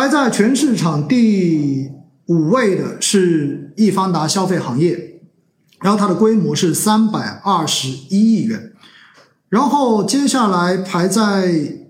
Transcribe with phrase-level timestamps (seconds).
[0.00, 1.90] 排在全市场第
[2.24, 5.20] 五位的是易方达消费行业，
[5.82, 8.72] 然后它的规模是三百二十一亿元。
[9.50, 11.82] 然后接下来排在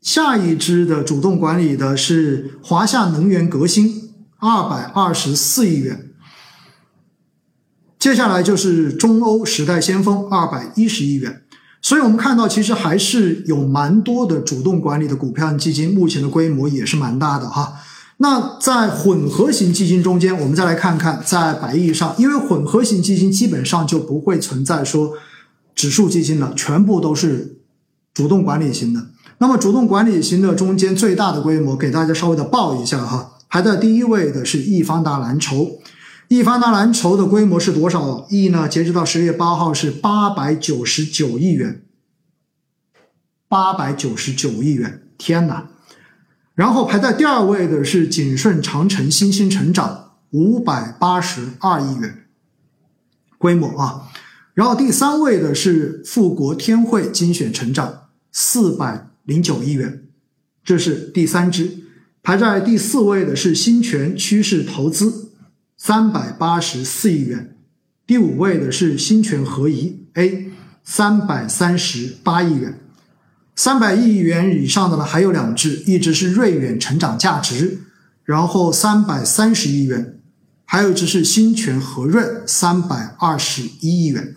[0.00, 6.10] 下一支的主动管理的是华夏能源革新，二百二十四亿元。
[7.96, 11.42] 接下来就是中欧时代先锋，二百一十亿元。
[11.82, 17.74] 所以我们看到，其实还是有蛮多的主动管理的股票基金，目前的规模也是蛮大的哈。
[18.18, 25.12] 那在混合型基金中间，我们再来看看在百亿以上，因为混合型基金基本上就不会存在说
[25.74, 27.58] 指数基金了，全部都是
[28.14, 29.06] 主动管理型的。
[29.38, 35.78] 那么主动管理型的中间最大的规模，给大家稍微的报一下哈，排在第一位的是易方达蓝筹。
[36.28, 38.68] 易方达蓝筹的规模是多少亿呢？
[38.68, 41.82] 截止到十月八号是八百九十九亿元，
[43.48, 45.68] 八百九十九亿元，天哪！
[46.54, 52.26] 然后排在第二位的是景顺长城新兴成长，五百八十二亿元
[53.38, 54.10] 规模啊。
[54.54, 60.08] 然后第三位的是富国天惠精选成长，四百零九亿元，
[60.64, 61.84] 这是第三支。
[62.22, 65.25] 排在第四位的是新泉趋势投资。
[65.76, 67.54] 三百八十四亿元，
[68.06, 70.50] 第五位的是新泉合一 A，
[70.82, 72.80] 三百三十八亿元，
[73.54, 77.82] 三百亿元以上的呢还有两只，一只是瑞远成长价值，
[78.24, 80.18] 然后三百三十亿元，
[80.64, 84.34] 还有一只是新泉和润三百二十一亿元。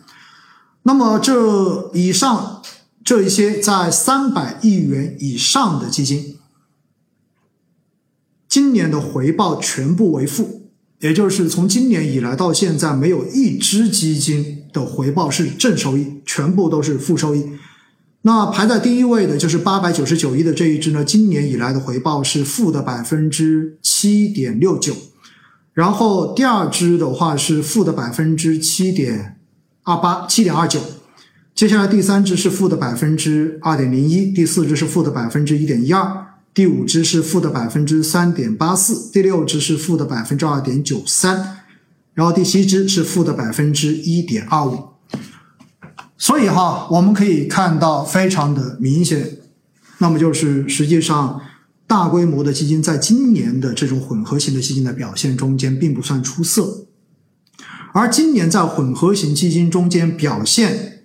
[0.84, 2.62] 那么这以上
[3.02, 6.38] 这一些在三百亿元以上的基金，
[8.50, 10.59] 今年的回报全部为负。
[11.00, 17.46] 也就是从今年以来到现在，没有一只基金的回报是正收益，全部都是负收益。
[18.24, 24.94] 那排在第一位的就是八百九十九亿的这一只呢，今年以来的回报是负的百分之七点六九。
[25.74, 29.38] 然后第二只的话是负的百分之七点
[29.84, 30.82] 二八，七点二九。
[31.56, 36.29] 接下来第三只是负的百分之二点零一，第四只是负的百分之一点一二。
[36.54, 41.60] 第五只是负的百分之三点八四，第六只是负的百分之二点九三，
[42.14, 44.90] 然后第七只是负的百分之一点二五。
[46.18, 49.38] 所以哈，我们可以看到非常的明显，
[50.00, 51.40] 那么就是实际上
[51.88, 56.88] 大规模的基金在今年的这种混合型的基金的表现中间并不算出色，
[57.94, 61.04] 而今年在混合型基金中间表现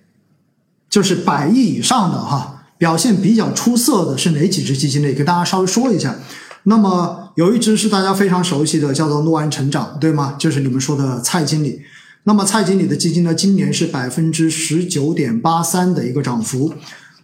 [0.89, 2.54] 就是百亿以上的哈。
[2.77, 5.13] 表现比较出色的是哪几只基金呢？
[5.13, 6.15] 给大家稍微说一下。
[6.63, 10.35] 那么有一只是大家非常熟悉的，叫做诺安成长，对吗？
[10.37, 11.81] 就是你们说的蔡经理。
[12.23, 16.73] 那么蔡经理的基金呢，今年是百分之十九点八三的一个涨幅。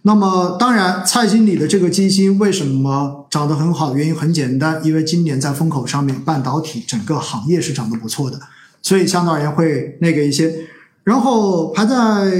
[0.02, 3.96] 那么当然，蔡经理的这个基金为什么涨得很好？
[3.96, 8.40] 原因很简单，因为今年在风口上面，半导体整个行业是涨得不错的，
[8.80, 10.54] 所以相对而言会那个一些。
[11.02, 12.30] 然后排在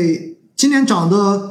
[0.57, 1.51] 今年涨的。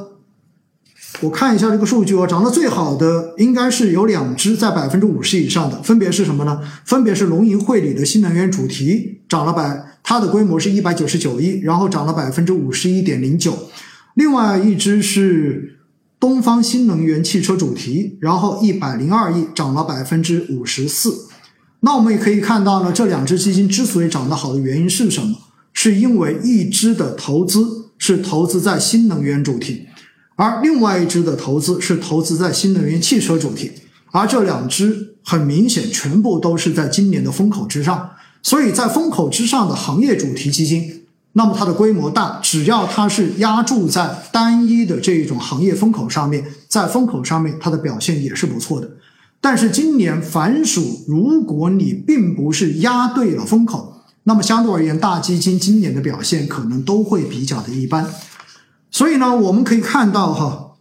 [1.22, 6.60] 我看一下这个数据哦，涨得最好的应该是有两只在百分之五十以上的，分别是什么呢？
[6.84, 13.56] 分别是龙吟汇理的新能源主题涨了百，它的规模是一百九十九亿，然后涨了百分之五十一点零九。
[14.14, 15.78] 另外一只是
[16.18, 21.28] 东方新能源汽车主题，然后一百零二亿，涨了百分之五十四。
[21.80, 25.36] 那我们也可以看到呢，这两只基金之所以涨得好的原因是什么？
[25.72, 29.86] 是因为一只的投资是投资在新能源主题。
[30.42, 33.70] 而另外一支的投资是投资在新能源汽车主题，
[34.10, 38.10] 而这两支很明显全部都是在今年的风口之上，
[38.42, 41.04] 所以在风口之上的行业主题基金，
[41.34, 48.90] 那么它的规模大，只要它是压注在单一的这一种行业风口上面，在风口上面它的表现也是不错的。
[49.40, 58.04] 但是今年反属，如果你并不是压对了风口，那么相对而言，大基金今年的表现可能都会比较的一般。
[59.02, 60.76] 所以呢，我们可以看到哈，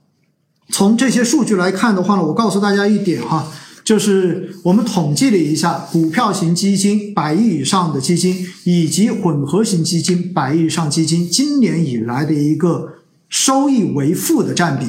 [0.70, 3.52] 从这些数据来看的话呢，我告诉大家一点哈，
[3.84, 12.94] 就是我们统计了一下股票型基金百亿以上的基金以及混合型基金百亿以上基金今年以来的一个
[13.28, 14.86] 收益为负的占比。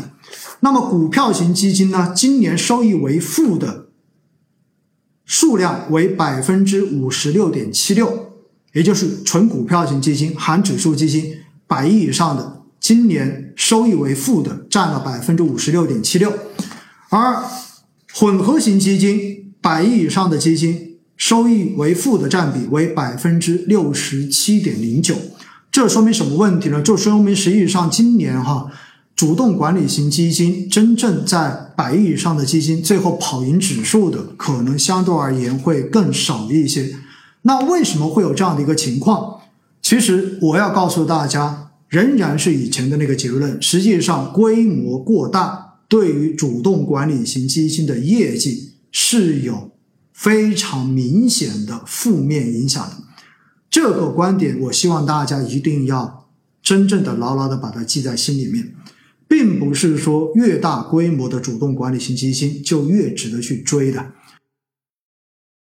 [0.60, 3.86] 那么股票型基金呢，今年收益为负的
[5.24, 8.34] 数量为百分之五十六点七六，
[8.74, 11.32] 也就是纯股票型基金含指数基金
[11.66, 12.58] 百亿以上的。
[12.82, 16.32] 今年收益为负的占了百分之五十六点七六，
[17.10, 17.44] 而
[18.12, 25.14] 混合型基金百亿以上的基金收益为负的占比为百分之六十七点零九，
[25.70, 26.82] 这说明什么问题呢？
[26.82, 28.66] 就说明实际上今年哈
[29.14, 36.96] 主动管理型基金真正在百亿以上的基金，最后跑赢指数的可能相对而言会更少一些。
[37.42, 39.40] 那为什么会有这样的一个情况？
[39.80, 43.60] 其实我要告诉大家，仍然是以前的那个结论。
[43.60, 49.72] 实际上，规模过大对于主动管理型基金的业绩是有
[50.14, 52.96] 非常明显的负面影响的。
[53.68, 56.30] 这个观点，我希望大家一定要
[56.62, 58.74] 真正的牢牢的把它记在心里面，
[59.28, 64.12] 并不是说越大规模的主动管理型基金就越值得去追的。